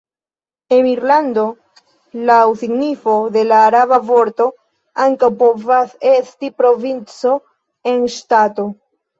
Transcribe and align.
Emirlando, 0.77 1.41
laŭ 2.29 2.37
signifoj 2.61 3.19
de 3.37 3.43
la 3.51 3.59
araba 3.67 3.99
vorto, 4.09 4.47
ankaŭ 5.05 5.31
povas 5.43 5.95
esti 6.15 6.53
provinco 6.63 7.39
en 7.93 8.05
ŝtato. 8.17 8.71